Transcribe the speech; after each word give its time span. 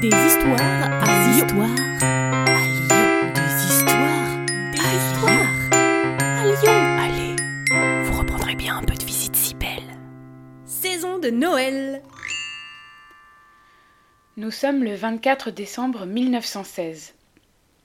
Des 0.00 0.08
histoires 0.08 0.58
à 0.58 1.04
Des 1.04 1.34
Lyon. 1.34 1.44
histoires 1.44 1.70
à 2.46 2.64
Lyon. 2.64 3.32
Des 3.34 3.66
histoires 3.66 4.46
Des 4.72 4.80
à 4.80 4.94
histoires 4.96 5.52
à 6.38 6.44
Lyon. 6.46 6.78
Allez, 6.98 8.04
vous 8.04 8.18
reprendrez 8.18 8.54
bien 8.54 8.78
un 8.78 8.82
peu 8.82 8.94
de 8.94 9.04
visite 9.04 9.36
si 9.36 9.54
belle. 9.54 9.98
Saison 10.64 11.18
de 11.18 11.28
Noël. 11.28 12.02
Nous 14.38 14.50
sommes 14.50 14.84
le 14.84 14.94
24 14.94 15.50
décembre 15.50 16.06
1916. 16.06 17.12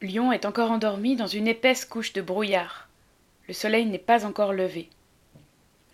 Lyon 0.01 0.31
est 0.31 0.45
encore 0.45 0.71
endormi 0.71 1.17
dans 1.17 1.27
une 1.27 1.49
épaisse 1.49 1.83
couche 1.83 2.13
de 2.13 2.21
brouillard. 2.21 2.87
Le 3.49 3.53
soleil 3.53 3.87
n'est 3.87 3.97
pas 3.97 4.25
encore 4.25 4.53
levé. 4.53 4.89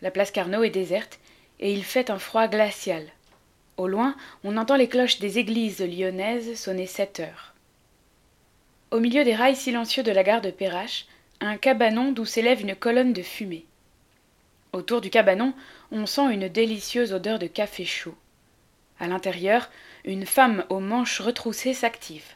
La 0.04 0.12
place 0.12 0.30
Carnot 0.30 0.62
est 0.62 0.70
déserte 0.70 1.20
et 1.60 1.74
il 1.74 1.84
fait 1.84 2.12
un 2.12 2.20
froid 2.20 2.48
glacial. 2.48 3.08
Au 3.82 3.88
loin, 3.88 4.16
on 4.44 4.58
entend 4.58 4.76
les 4.76 4.88
cloches 4.88 5.18
des 5.18 5.40
églises 5.40 5.80
lyonnaises 5.80 6.56
sonner 6.56 6.86
sept 6.86 7.20
heures. 7.20 7.56
Au 8.92 9.00
milieu 9.00 9.24
des 9.24 9.34
rails 9.34 9.56
silencieux 9.56 10.04
de 10.04 10.12
la 10.12 10.22
gare 10.22 10.42
de 10.42 10.52
Perrache, 10.52 11.08
un 11.40 11.58
cabanon 11.58 12.12
d'où 12.12 12.24
s'élève 12.24 12.62
une 12.62 12.76
colonne 12.76 13.12
de 13.12 13.24
fumée. 13.24 13.66
Autour 14.72 15.02
du 15.02 15.10
cabanon, 15.10 15.56
on 15.92 16.06
sent 16.06 16.32
une 16.32 16.48
délicieuse 16.48 17.12
odeur 17.12 17.40
de 17.40 17.48
café 17.48 17.84
chaud. 17.84 18.14
À 19.00 19.08
l'intérieur, 19.08 19.72
une 20.06 20.28
femme 20.28 20.64
aux 20.70 20.80
manches 20.80 21.20
retroussées 21.20 21.74
s'active. 21.74 22.36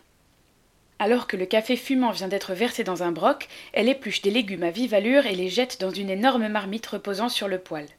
Alors 0.98 1.27
que 1.27 1.38
le 1.38 1.45
café 1.45 1.75
fumant 1.75 2.09
vient 2.09 2.27
d'être 2.27 2.55
versé 2.55 2.84
dans 2.84 3.03
un 3.03 3.12
broc, 3.12 3.50
elle 3.72 3.88
épluche 3.88 4.23
des 4.23 4.31
légumes 4.31 4.64
à 4.64 4.72
vive 4.72 4.95
allure 4.95 5.27
et 5.27 5.36
les 5.36 5.50
jette 5.50 5.80
dans 5.80 5.91
une 5.91 6.09
énorme 6.09 6.48
marmite 6.48 6.88
reposant 6.88 7.30
sur 7.30 7.48
le 7.48 7.59
poêle. 7.59 7.89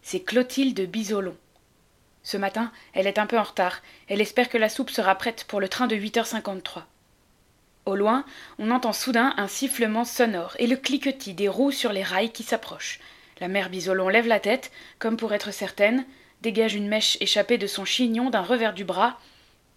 C'est 0.00 0.20
Clotilde 0.20 0.80
Bisolon. 0.90 1.36
Ce 2.26 2.36
matin, 2.36 2.72
elle 2.92 3.06
est 3.06 3.20
un 3.20 3.26
peu 3.26 3.38
en 3.38 3.44
retard. 3.44 3.82
Elle 4.08 4.20
espère 4.20 4.48
que 4.48 4.58
la 4.58 4.68
soupe 4.68 4.90
sera 4.90 5.14
prête 5.14 5.44
pour 5.44 5.60
le 5.60 5.68
train 5.68 5.86
de 5.86 5.94
8h53. 5.94 6.82
Au 7.84 7.94
loin, 7.94 8.24
on 8.58 8.72
entend 8.72 8.92
soudain 8.92 9.32
un 9.36 9.46
sifflement 9.46 10.04
sonore 10.04 10.56
et 10.58 10.66
le 10.66 10.74
cliquetis 10.74 11.34
des 11.34 11.46
roues 11.46 11.70
sur 11.70 11.92
les 11.92 12.02
rails 12.02 12.32
qui 12.32 12.42
s'approchent. 12.42 12.98
La 13.38 13.46
mère 13.46 13.70
Bisolon 13.70 14.08
lève 14.08 14.26
la 14.26 14.40
tête, 14.40 14.72
comme 14.98 15.16
pour 15.16 15.34
être 15.34 15.52
certaine, 15.52 16.04
dégage 16.42 16.74
une 16.74 16.88
mèche 16.88 17.16
échappée 17.20 17.58
de 17.58 17.68
son 17.68 17.84
chignon 17.84 18.28
d'un 18.28 18.42
revers 18.42 18.74
du 18.74 18.82
bras 18.82 19.20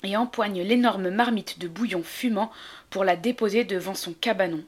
et 0.02 0.18
empoigne 0.18 0.64
l'énorme 0.64 1.12
marmite 1.12 1.60
de 1.60 1.68
bouillon 1.68 2.02
fumant 2.02 2.52
pour 2.90 3.04
la 3.04 3.16
déposer 3.16 3.64
devant 3.64 3.94
son 3.94 4.14
cabanon. 4.14 4.64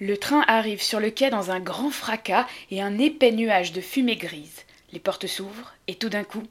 Le 0.00 0.18
train 0.18 0.44
arrive 0.48 0.82
sur 0.82 1.00
le 1.00 1.08
quai 1.08 1.30
dans 1.30 1.50
un 1.50 1.60
grand 1.60 1.90
fracas 1.90 2.46
et 2.70 2.82
un 2.82 2.98
épais 2.98 3.32
nuage 3.32 3.72
de 3.72 3.80
fumée 3.80 4.16
grise. 4.16 4.66
Les 4.92 5.00
portes 5.00 5.26
s'ouvrent 5.26 5.72
et 5.88 5.94
tout 5.94 6.10
d'un 6.10 6.24
coup, 6.24 6.42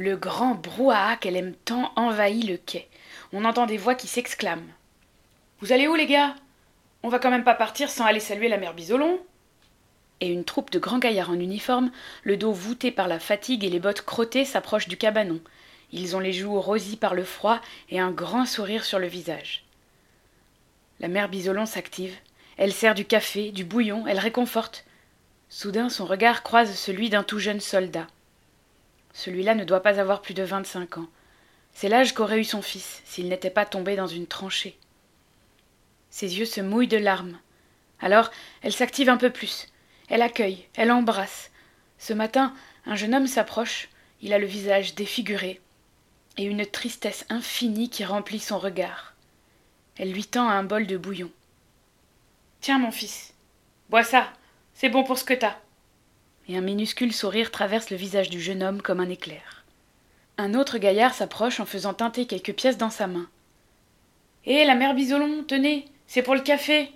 le 0.00 0.16
grand 0.16 0.54
brouhaha 0.54 1.16
qu'elle 1.16 1.36
aime 1.36 1.54
tant 1.64 1.92
envahit 1.94 2.48
le 2.48 2.56
quai. 2.56 2.88
On 3.32 3.44
entend 3.44 3.66
des 3.66 3.76
voix 3.76 3.94
qui 3.94 4.06
s'exclament. 4.06 4.72
Vous 5.60 5.72
allez 5.72 5.88
où 5.88 5.94
les 5.94 6.06
gars? 6.06 6.34
On 7.02 7.08
va 7.08 7.18
quand 7.18 7.30
même 7.30 7.44
pas 7.44 7.54
partir 7.54 7.90
sans 7.90 8.04
aller 8.04 8.20
saluer 8.20 8.48
la 8.48 8.56
mère 8.56 8.74
Bisolon 8.74 9.20
et 10.20 10.28
une 10.28 10.44
troupe 10.44 10.70
de 10.70 10.78
grands 10.78 10.98
gaillards 10.98 11.30
en 11.30 11.40
uniforme, 11.40 11.90
le 12.24 12.36
dos 12.36 12.52
voûté 12.52 12.90
par 12.90 13.08
la 13.08 13.18
fatigue 13.18 13.64
et 13.64 13.70
les 13.70 13.78
bottes 13.78 14.02
crottées, 14.02 14.44
s'approchent 14.44 14.88
du 14.88 14.98
cabanon. 14.98 15.40
Ils 15.92 16.14
ont 16.14 16.20
les 16.20 16.34
joues 16.34 16.60
rosies 16.60 16.98
par 16.98 17.14
le 17.14 17.24
froid 17.24 17.60
et 17.88 17.98
un 17.98 18.10
grand 18.10 18.44
sourire 18.44 18.84
sur 18.84 18.98
le 18.98 19.06
visage. 19.06 19.64
La 21.00 21.08
mère 21.08 21.30
Bisolon 21.30 21.64
s'active. 21.64 22.14
Elle 22.58 22.74
sert 22.74 22.94
du 22.94 23.06
café, 23.06 23.50
du 23.50 23.64
bouillon, 23.64 24.06
elle 24.06 24.18
réconforte. 24.18 24.84
Soudain, 25.48 25.88
son 25.88 26.04
regard 26.04 26.42
croise 26.42 26.74
celui 26.74 27.08
d'un 27.08 27.22
tout 27.22 27.38
jeune 27.38 27.60
soldat. 27.60 28.06
Celui-là 29.12 29.54
ne 29.54 29.64
doit 29.64 29.82
pas 29.82 30.00
avoir 30.00 30.22
plus 30.22 30.34
de 30.34 30.42
vingt-cinq 30.42 30.98
ans. 30.98 31.08
C'est 31.72 31.88
l'âge 31.88 32.14
qu'aurait 32.14 32.40
eu 32.40 32.44
son 32.44 32.62
fils 32.62 33.02
s'il 33.04 33.28
n'était 33.28 33.50
pas 33.50 33.66
tombé 33.66 33.96
dans 33.96 34.06
une 34.06 34.26
tranchée. 34.26 34.76
Ses 36.10 36.38
yeux 36.38 36.44
se 36.44 36.60
mouillent 36.60 36.88
de 36.88 36.96
larmes. 36.96 37.38
Alors, 38.00 38.30
elle 38.62 38.72
s'active 38.72 39.08
un 39.08 39.16
peu 39.16 39.30
plus. 39.30 39.68
Elle 40.08 40.22
accueille, 40.22 40.66
elle 40.74 40.90
embrasse. 40.90 41.50
Ce 41.98 42.12
matin, 42.12 42.54
un 42.86 42.96
jeune 42.96 43.14
homme 43.14 43.26
s'approche, 43.26 43.88
il 44.22 44.32
a 44.32 44.38
le 44.38 44.46
visage 44.46 44.94
défiguré, 44.94 45.60
et 46.36 46.44
une 46.44 46.66
tristesse 46.66 47.26
infinie 47.28 47.90
qui 47.90 48.04
remplit 48.04 48.40
son 48.40 48.58
regard. 48.58 49.14
Elle 49.96 50.12
lui 50.12 50.24
tend 50.24 50.48
un 50.48 50.64
bol 50.64 50.86
de 50.86 50.96
bouillon. 50.96 51.30
Tiens, 52.60 52.78
mon 52.78 52.90
fils, 52.90 53.34
bois 53.88 54.02
ça, 54.02 54.32
c'est 54.74 54.88
bon 54.88 55.04
pour 55.04 55.18
ce 55.18 55.24
que 55.24 55.34
t'as. 55.34 55.56
Et 56.50 56.56
un 56.56 56.62
minuscule 56.62 57.12
sourire 57.12 57.52
traverse 57.52 57.90
le 57.90 57.96
visage 57.96 58.28
du 58.28 58.40
jeune 58.40 58.64
homme 58.64 58.82
comme 58.82 58.98
un 58.98 59.08
éclair. 59.08 59.64
Un 60.36 60.54
autre 60.54 60.78
gaillard 60.78 61.14
s'approche 61.14 61.60
en 61.60 61.64
faisant 61.64 61.94
teinter 61.94 62.26
quelques 62.26 62.54
pièces 62.54 62.76
dans 62.76 62.90
sa 62.90 63.06
main. 63.06 63.28
Hé, 64.46 64.64
la 64.64 64.74
mère 64.74 64.96
Bisolon, 64.96 65.44
tenez, 65.46 65.84
c'est 66.08 66.24
pour 66.24 66.34
le 66.34 66.40
café. 66.40 66.90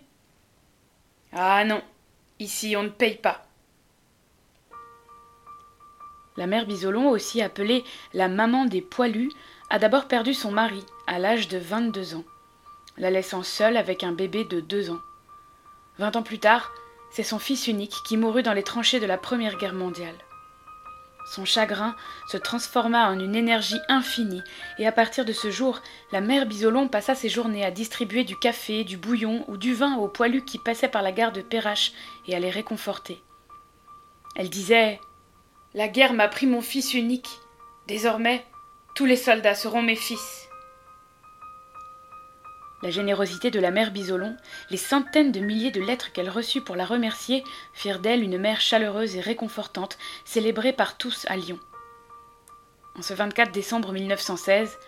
Ah 1.32 1.64
non, 1.64 1.80
Ici, 2.40 2.74
on 2.76 2.82
ne 2.82 2.88
paye 2.88 3.14
pas. 3.14 3.46
La 6.36 6.48
mère 6.48 6.66
Bisolon, 6.66 7.08
aussi 7.10 7.40
appelée 7.40 7.84
la 8.12 8.26
maman 8.26 8.64
des 8.64 8.82
poilus, 8.82 9.30
a 9.70 9.78
d'abord 9.78 10.08
perdu 10.08 10.34
son 10.34 10.50
mari 10.50 10.84
à 11.06 11.20
l'âge 11.20 11.46
de 11.46 11.58
22 11.58 12.16
ans, 12.16 12.24
la 12.98 13.12
laissant 13.12 13.44
seule 13.44 13.76
avec 13.76 14.02
un 14.02 14.10
bébé 14.10 14.44
de 14.44 14.58
deux 14.58 14.90
ans. 14.90 15.00
Vingt 15.98 16.16
ans 16.16 16.24
plus 16.24 16.40
tard, 16.40 16.72
c'est 17.14 17.22
son 17.22 17.38
fils 17.38 17.68
unique 17.68 17.94
qui 18.04 18.16
mourut 18.16 18.42
dans 18.42 18.52
les 18.52 18.64
tranchées 18.64 18.98
de 18.98 19.06
la 19.06 19.16
Première 19.16 19.56
Guerre 19.56 19.72
mondiale. 19.72 20.16
Son 21.30 21.44
chagrin 21.44 21.94
se 22.28 22.36
transforma 22.36 23.08
en 23.08 23.20
une 23.20 23.36
énergie 23.36 23.78
infinie, 23.88 24.42
et 24.80 24.86
à 24.88 24.90
partir 24.90 25.24
de 25.24 25.32
ce 25.32 25.48
jour, 25.48 25.80
la 26.10 26.20
mère 26.20 26.44
Bisolon 26.44 26.88
passa 26.88 27.14
ses 27.14 27.28
journées 27.28 27.64
à 27.64 27.70
distribuer 27.70 28.24
du 28.24 28.36
café, 28.36 28.82
du 28.82 28.96
bouillon 28.96 29.44
ou 29.46 29.56
du 29.56 29.74
vin 29.74 29.96
aux 29.96 30.08
poilus 30.08 30.44
qui 30.44 30.58
passaient 30.58 30.88
par 30.88 31.02
la 31.02 31.12
gare 31.12 31.30
de 31.30 31.40
Perrache 31.40 31.92
et 32.26 32.34
à 32.34 32.40
les 32.40 32.50
réconforter. 32.50 33.22
Elle 34.34 34.50
disait 34.50 34.98
La 35.72 35.86
guerre 35.86 36.14
m'a 36.14 36.26
pris 36.26 36.48
mon 36.48 36.62
fils 36.62 36.94
unique. 36.94 37.30
Désormais, 37.86 38.44
tous 38.96 39.06
les 39.06 39.16
soldats 39.16 39.54
seront 39.54 39.82
mes 39.82 39.96
fils. 39.96 40.48
La 42.84 42.90
générosité 42.90 43.50
de 43.50 43.60
la 43.60 43.70
mère 43.70 43.92
Bisolon, 43.92 44.36
les 44.68 44.76
centaines 44.76 45.32
de 45.32 45.40
milliers 45.40 45.70
de 45.70 45.80
lettres 45.80 46.12
qu'elle 46.12 46.28
reçut 46.28 46.60
pour 46.60 46.76
la 46.76 46.84
remercier, 46.84 47.42
firent 47.72 47.98
d'elle 47.98 48.22
une 48.22 48.36
mère 48.36 48.60
chaleureuse 48.60 49.16
et 49.16 49.22
réconfortante, 49.22 49.96
célébrée 50.26 50.74
par 50.74 50.98
tous 50.98 51.24
à 51.30 51.36
Lyon. 51.36 51.58
En 52.98 53.00
ce 53.00 53.14
24 53.14 53.52
décembre 53.52 53.90
1916, 53.92 54.78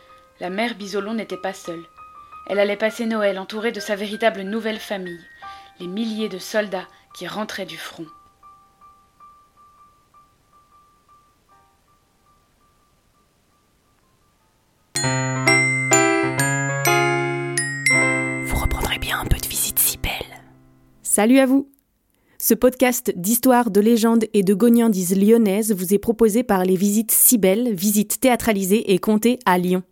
la 0.40 0.50
mère 0.50 0.74
Bisolon 0.74 1.14
n'était 1.14 1.38
pas 1.38 1.54
seule. 1.54 1.84
Elle 2.48 2.58
allait 2.58 2.76
passer 2.76 3.06
Noël 3.06 3.38
entourée 3.38 3.72
de 3.72 3.80
sa 3.80 3.96
véritable 3.96 4.42
nouvelle 4.42 4.78
famille, 4.78 5.24
les 5.80 5.86
milliers 5.86 6.28
de 6.28 6.38
soldats 6.38 6.88
qui 7.14 7.26
rentraient 7.26 7.64
du 7.64 7.78
front. 7.78 8.06
Salut 21.16 21.38
à 21.38 21.46
vous. 21.46 21.72
Ce 22.38 22.52
podcast 22.52 23.10
d'histoire, 23.16 23.70
de 23.70 23.80
légendes 23.80 24.26
et 24.34 24.42
de 24.42 24.52
gognandises 24.52 25.16
lyonnaises 25.16 25.72
vous 25.72 25.94
est 25.94 25.98
proposé 25.98 26.42
par 26.42 26.66
les 26.66 26.76
visites 26.76 27.10
si 27.10 27.38
belles, 27.38 27.74
visites 27.74 28.20
théâtralisées 28.20 28.92
et 28.92 28.98
comptées 28.98 29.38
à 29.46 29.56
Lyon. 29.56 29.82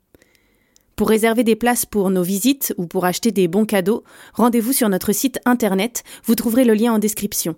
Pour 0.96 1.08
réserver 1.08 1.42
des 1.42 1.56
places 1.56 1.86
pour 1.86 2.10
nos 2.10 2.22
visites 2.22 2.74
ou 2.76 2.86
pour 2.86 3.06
acheter 3.06 3.30
des 3.30 3.48
bons 3.48 3.64
cadeaux, 3.64 4.04
rendez-vous 4.34 4.74
sur 4.74 4.90
notre 4.90 5.12
site 5.12 5.40
internet, 5.46 6.04
vous 6.24 6.34
trouverez 6.34 6.66
le 6.66 6.74
lien 6.74 6.92
en 6.92 6.98
description. 6.98 7.56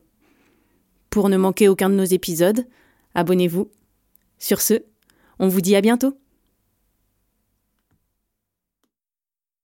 Pour 1.10 1.28
ne 1.28 1.36
manquer 1.36 1.66
aucun 1.66 1.90
de 1.90 1.96
nos 1.96 2.04
épisodes, 2.04 2.68
abonnez-vous. 3.16 3.68
Sur 4.38 4.60
ce, 4.60 4.74
on 5.40 5.48
vous 5.48 5.60
dit 5.60 5.74
à 5.74 5.80
bientôt. 5.80 6.16